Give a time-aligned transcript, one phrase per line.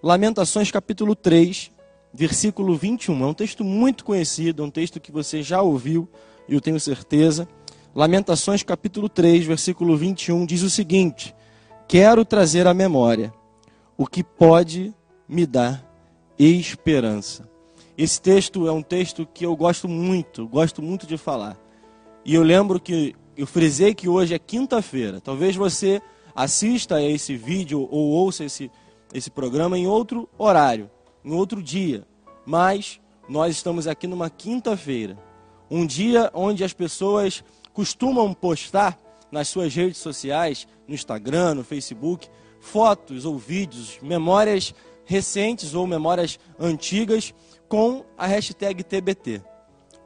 [0.00, 1.72] Lamentações capítulo 3,
[2.14, 3.24] versículo 21.
[3.24, 6.08] É um texto muito conhecido, é um texto que você já ouviu,
[6.48, 7.48] e eu tenho certeza.
[7.92, 11.34] Lamentações capítulo 3, versículo 21 diz o seguinte:
[11.88, 13.32] Quero trazer à memória
[13.96, 14.94] o que pode
[15.28, 15.84] me dar
[16.38, 17.48] esperança.
[17.96, 21.58] Esse texto é um texto que eu gosto muito, gosto muito de falar.
[22.24, 25.20] E eu lembro que eu frisei que hoje é quinta-feira.
[25.20, 26.00] Talvez você
[26.36, 28.70] assista a esse vídeo ou ouça esse,
[29.12, 30.90] esse programa em outro horário,
[31.24, 32.06] em outro dia.
[32.44, 35.18] Mas nós estamos aqui numa quinta-feira.
[35.70, 38.98] Um dia onde as pessoas costumam postar
[39.30, 42.28] nas suas redes sociais, no Instagram, no Facebook,
[42.60, 44.74] fotos ou vídeos, memórias
[45.04, 47.34] recentes ou memórias antigas
[47.68, 49.42] com a hashtag TBT.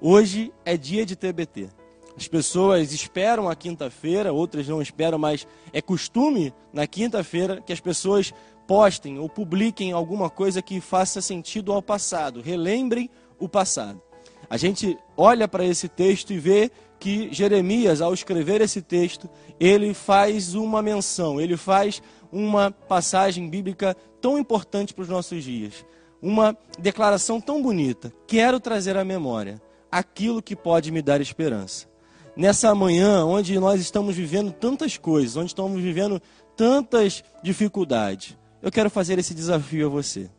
[0.00, 1.68] Hoje é dia de TBT.
[2.16, 7.80] As pessoas esperam a quinta-feira, outras não esperam, mas é costume na quinta-feira que as
[7.80, 8.32] pessoas
[8.70, 14.00] postem ou publiquem alguma coisa que faça sentido ao passado, relembrem o passado.
[14.48, 19.92] A gente olha para esse texto e vê que Jeremias, ao escrever esse texto, ele
[19.92, 25.84] faz uma menção, ele faz uma passagem bíblica tão importante para os nossos dias,
[26.22, 28.12] uma declaração tão bonita.
[28.24, 31.88] Quero trazer à memória aquilo que pode me dar esperança.
[32.36, 36.22] Nessa manhã, onde nós estamos vivendo tantas coisas, onde estamos vivendo
[36.56, 40.30] tantas dificuldades, eu quero fazer esse desafio a você.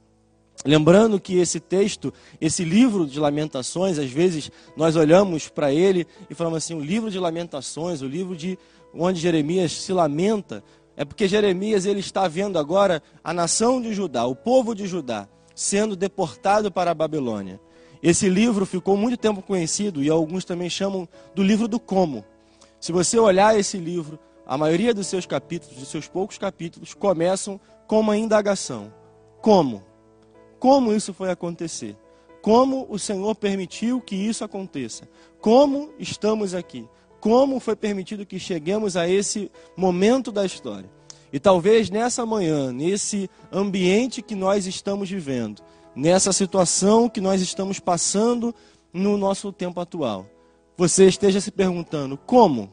[0.64, 6.36] Lembrando que esse texto, esse livro de lamentações, às vezes nós olhamos para ele e
[6.36, 8.60] falamos assim: o livro de lamentações, o livro de
[8.94, 10.64] onde Jeremias se lamenta,
[10.96, 15.28] é porque Jeremias ele está vendo agora a nação de Judá, o povo de Judá,
[15.56, 17.60] sendo deportado para a Babilônia.
[18.04, 22.24] Esse livro ficou muito tempo conhecido e alguns também chamam do livro do como.
[22.80, 27.60] Se você olhar esse livro, a maioria dos seus capítulos, dos seus poucos capítulos, começam
[27.92, 28.90] com uma indagação:
[29.42, 29.84] como?
[30.58, 31.98] Como isso foi acontecer?
[32.42, 35.10] Como o Senhor permitiu que isso aconteça?
[35.42, 36.88] Como estamos aqui?
[37.20, 40.90] Como foi permitido que cheguemos a esse momento da história?
[41.34, 45.62] E talvez nessa manhã, nesse ambiente que nós estamos vivendo,
[45.94, 48.56] nessa situação que nós estamos passando
[48.94, 50.26] no nosso tempo atual.
[50.78, 52.72] Você esteja se perguntando como?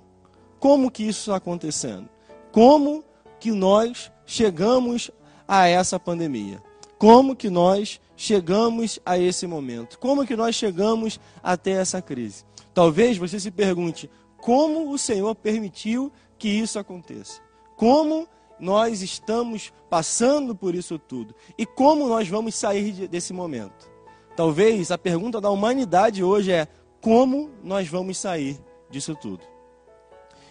[0.60, 2.08] Como que isso está acontecendo?
[2.52, 3.02] Como
[3.40, 5.10] que nós chegamos
[5.48, 6.62] a essa pandemia?
[6.98, 9.98] Como que nós chegamos a esse momento?
[9.98, 12.44] Como que nós chegamos até essa crise?
[12.74, 17.40] Talvez você se pergunte como o Senhor permitiu que isso aconteça?
[17.74, 18.28] Como
[18.60, 23.90] nós estamos passando por isso tudo e como nós vamos sair desse momento.
[24.36, 26.68] Talvez a pergunta da humanidade hoje é
[27.00, 29.57] como nós vamos sair disso tudo.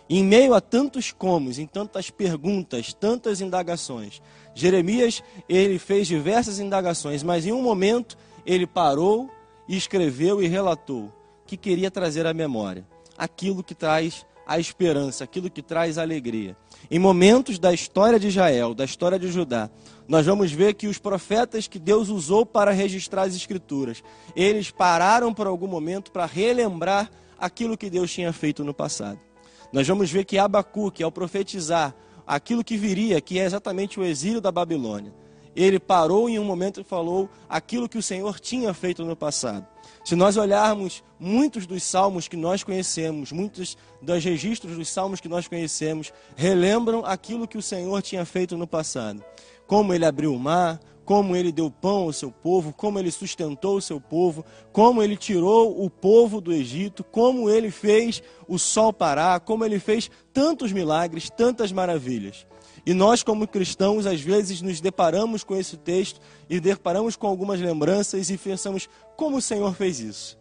[0.10, 4.22] Em meio a tantos comos, em tantas perguntas, tantas indagações,
[4.56, 9.30] Jeremias ele fez diversas indagações, mas em um momento ele parou
[9.68, 11.12] escreveu e relatou
[11.46, 12.86] que queria trazer à memória
[13.18, 16.56] aquilo que traz a esperança, aquilo que traz alegria.
[16.90, 19.70] Em momentos da história de Israel, da história de Judá,
[20.08, 24.02] nós vamos ver que os profetas que Deus usou para registrar as escrituras,
[24.36, 29.20] eles pararam por algum momento para relembrar aquilo que Deus tinha feito no passado.
[29.72, 31.96] Nós vamos ver que Abacuque, ao profetizar
[32.26, 35.14] aquilo que viria, que é exatamente o exílio da Babilônia,
[35.56, 39.66] ele parou em um momento e falou aquilo que o Senhor tinha feito no passado.
[40.06, 45.28] Se nós olharmos muitos dos salmos que nós conhecemos, muitos dos registros dos salmos que
[45.28, 49.24] nós conhecemos, relembram aquilo que o Senhor tinha feito no passado.
[49.66, 53.78] Como ele abriu o mar, como ele deu pão ao seu povo, como ele sustentou
[53.78, 58.92] o seu povo, como ele tirou o povo do Egito, como ele fez o sol
[58.92, 62.46] parar, como ele fez tantos milagres, tantas maravilhas.
[62.86, 66.20] E nós, como cristãos, às vezes nos deparamos com esse texto
[66.50, 70.38] e deparamos com algumas lembranças e pensamos como o Senhor fez isso.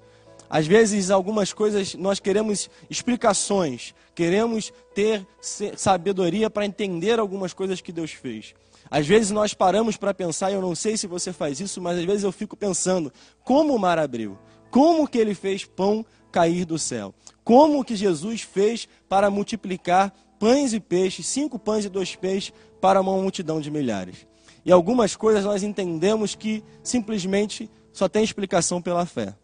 [0.48, 7.92] Às vezes, algumas coisas nós queremos explicações, queremos ter sabedoria para entender algumas coisas que
[7.92, 8.54] Deus fez.
[8.90, 12.04] Às vezes nós paramos para pensar, eu não sei se você faz isso, mas às
[12.04, 13.12] vezes eu fico pensando,
[13.44, 14.38] como o mar abriu?
[14.70, 17.14] Como que ele fez pão cair do céu?
[17.42, 23.00] Como que Jesus fez para multiplicar pães e peixes, cinco pães e dois peixes para
[23.00, 24.26] uma multidão de milhares.
[24.64, 29.34] E algumas coisas nós entendemos que simplesmente só tem explicação pela fé.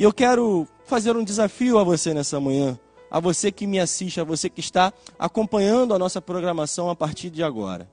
[0.00, 2.80] E eu quero fazer um desafio a você nessa manhã,
[3.10, 7.28] a você que me assiste, a você que está acompanhando a nossa programação a partir
[7.28, 7.86] de agora.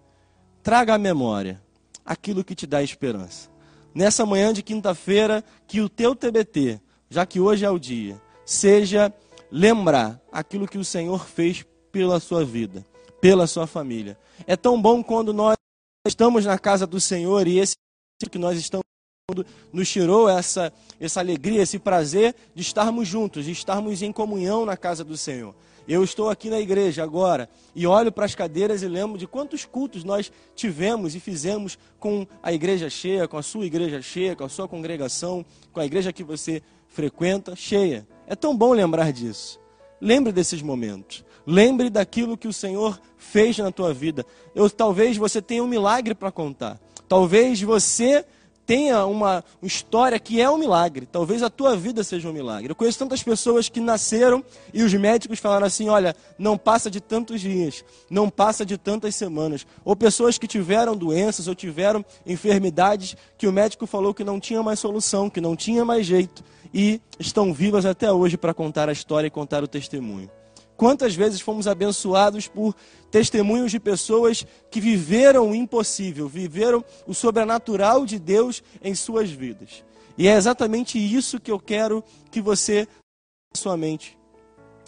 [0.64, 1.62] Traga à memória
[2.06, 3.50] aquilo que te dá esperança.
[3.94, 9.14] Nessa manhã de quinta-feira, que o teu TBT, já que hoje é o dia, seja
[9.52, 12.88] lembrar aquilo que o Senhor fez pela sua vida,
[13.20, 14.18] pela sua família.
[14.46, 15.58] É tão bom quando nós
[16.08, 17.76] estamos na casa do Senhor e esse
[18.32, 18.87] que nós estamos
[19.74, 20.72] nos tirou essa,
[21.02, 25.54] essa alegria, esse prazer de estarmos juntos, de estarmos em comunhão na casa do Senhor.
[25.86, 29.66] Eu estou aqui na igreja agora e olho para as cadeiras e lembro de quantos
[29.66, 34.46] cultos nós tivemos e fizemos com a igreja cheia, com a sua igreja cheia, com
[34.46, 38.08] a sua congregação, com a igreja que você frequenta cheia.
[38.28, 39.60] É tão bom lembrar disso.
[40.00, 41.26] Lembre desses momentos.
[41.46, 44.26] Lembre daquilo que o Senhor fez na tua vida.
[44.56, 46.80] Eu, talvez você tenha um milagre para contar.
[47.10, 48.26] Talvez você
[48.68, 51.08] tenha uma história que é um milagre.
[51.10, 52.70] Talvez a tua vida seja um milagre.
[52.70, 54.44] Eu conheço tantas pessoas que nasceram
[54.74, 59.16] e os médicos falaram assim: olha, não passa de tantos dias, não passa de tantas
[59.16, 59.66] semanas.
[59.86, 64.62] Ou pessoas que tiveram doenças ou tiveram enfermidades que o médico falou que não tinha
[64.62, 66.44] mais solução, que não tinha mais jeito.
[66.74, 70.30] E estão vivas até hoje para contar a história e contar o testemunho.
[70.78, 72.76] Quantas vezes fomos abençoados por
[73.10, 79.84] testemunhos de pessoas que viveram o impossível, viveram o sobrenatural de Deus em suas vidas.
[80.18, 82.88] E é exatamente isso que eu quero que você
[83.56, 84.18] sua mente.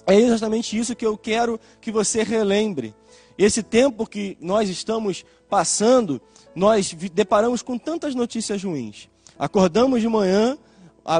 [0.05, 2.95] É exatamente isso que eu quero que você relembre.
[3.37, 6.21] Esse tempo que nós estamos passando,
[6.55, 9.09] nós deparamos com tantas notícias ruins.
[9.37, 10.57] Acordamos de manhã,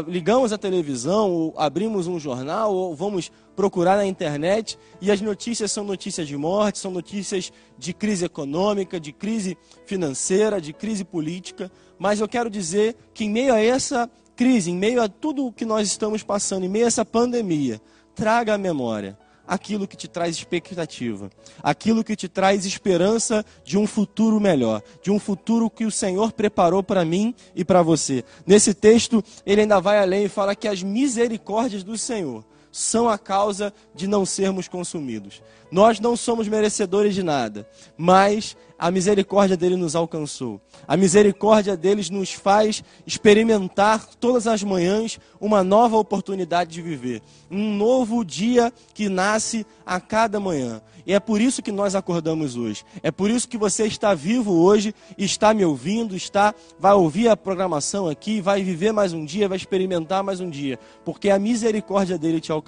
[0.08, 5.72] ligamos a televisão, ou abrimos um jornal, ou vamos procurar na internet e as notícias
[5.72, 11.72] são notícias de morte, são notícias de crise econômica, de crise financeira, de crise política.
[11.98, 15.52] Mas eu quero dizer que em meio a essa crise, em meio a tudo o
[15.52, 17.82] que nós estamos passando, em meio a essa pandemia,
[18.16, 19.18] traga à memória
[19.50, 21.32] aquilo que te traz expectativa,
[21.64, 26.32] aquilo que te traz esperança de um futuro melhor, de um futuro que o Senhor
[26.32, 28.24] preparou para mim e para você.
[28.46, 33.18] Nesse texto, ele ainda vai além e fala que as misericórdias do Senhor são a
[33.18, 35.42] causa de não sermos consumidos.
[35.72, 37.68] Nós não somos merecedores de nada,
[37.98, 40.62] mas a misericórdia dele nos alcançou.
[40.88, 47.22] A misericórdia deles nos faz experimentar todas as manhãs uma nova oportunidade de viver,
[47.52, 50.82] um novo dia que nasce a cada manhã.
[51.06, 52.86] E é por isso que nós acordamos hoje.
[53.04, 57.36] É por isso que você está vivo hoje, está me ouvindo, está vai ouvir a
[57.36, 62.18] programação aqui, vai viver mais um dia, vai experimentar mais um dia, porque a misericórdia
[62.18, 62.59] dele te alcançou.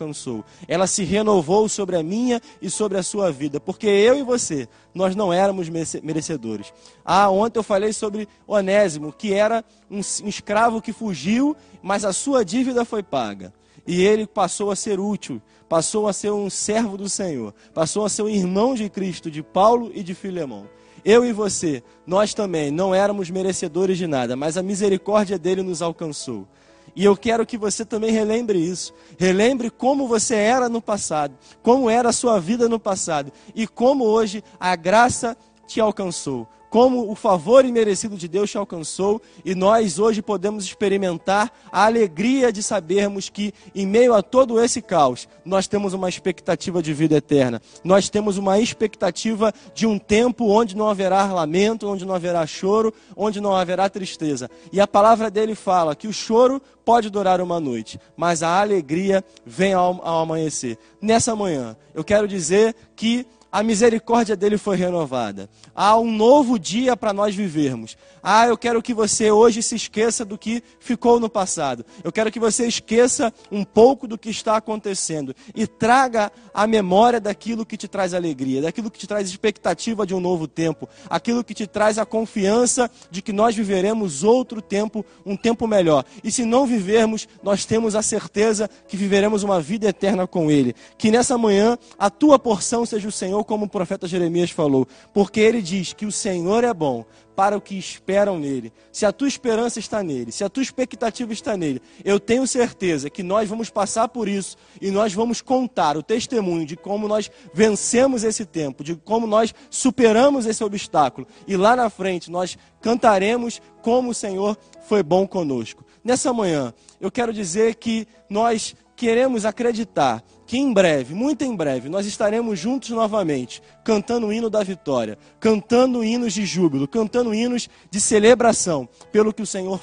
[0.67, 4.67] Ela se renovou sobre a minha e sobre a sua vida, porque eu e você,
[4.93, 6.73] nós não éramos merecedores.
[7.03, 12.43] Ah, ontem eu falei sobre Onésimo, que era um escravo que fugiu, mas a sua
[12.43, 13.53] dívida foi paga.
[13.85, 18.09] E ele passou a ser útil, passou a ser um servo do Senhor, passou a
[18.09, 20.67] ser um irmão de Cristo, de Paulo e de Filemão.
[21.03, 25.81] Eu e você, nós também não éramos merecedores de nada, mas a misericórdia dele nos
[25.81, 26.47] alcançou.
[26.95, 28.93] E eu quero que você também relembre isso.
[29.17, 34.05] Relembre como você era no passado, como era a sua vida no passado e como
[34.05, 39.99] hoje a graça te alcançou como o favor imerecido de Deus te alcançou e nós
[39.99, 45.67] hoje podemos experimentar a alegria de sabermos que, em meio a todo esse caos, nós
[45.67, 47.61] temos uma expectativa de vida eterna.
[47.83, 52.93] Nós temos uma expectativa de um tempo onde não haverá lamento, onde não haverá choro,
[53.17, 54.49] onde não haverá tristeza.
[54.71, 59.25] E a palavra dele fala que o choro pode durar uma noite, mas a alegria
[59.45, 60.77] vem ao, ao amanhecer.
[61.01, 65.49] Nessa manhã, eu quero dizer que a misericórdia dele foi renovada.
[65.75, 67.97] Há um novo dia para nós vivermos.
[68.23, 71.85] Ah, eu quero que você hoje se esqueça do que ficou no passado.
[72.03, 77.19] Eu quero que você esqueça um pouco do que está acontecendo e traga a memória
[77.19, 81.43] daquilo que te traz alegria, daquilo que te traz expectativa de um novo tempo, aquilo
[81.43, 86.05] que te traz a confiança de que nós viveremos outro tempo, um tempo melhor.
[86.23, 90.75] E se não vivermos, nós temos a certeza que viveremos uma vida eterna com ele.
[90.97, 95.39] Que nessa manhã a tua porção seja o Senhor como o profeta Jeremias falou, porque
[95.39, 97.05] ele diz que o Senhor é bom
[97.35, 98.71] para o que esperam nele.
[98.91, 103.09] Se a tua esperança está nele, se a tua expectativa está nele, eu tenho certeza
[103.09, 107.31] que nós vamos passar por isso e nós vamos contar o testemunho de como nós
[107.53, 111.25] vencemos esse tempo, de como nós superamos esse obstáculo.
[111.47, 114.57] E lá na frente nós cantaremos como o Senhor
[114.87, 115.85] foi bom conosco.
[116.03, 121.87] Nessa manhã, eu quero dizer que nós queremos acreditar que em breve, muito em breve,
[121.87, 127.69] nós estaremos juntos novamente, cantando o hino da vitória, cantando hinos de júbilo, cantando hinos
[127.89, 129.79] de celebração pelo que o Senhor